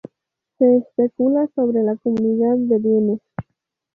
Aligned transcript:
Se 0.57 0.77
especula 0.77 1.47
sobre 1.53 1.83
la 1.83 1.95
comunidad 1.95 2.55
de 2.57 2.79
bienes. 2.79 3.19